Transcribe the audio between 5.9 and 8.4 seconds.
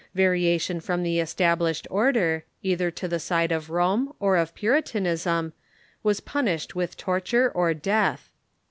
was punished with torture or death.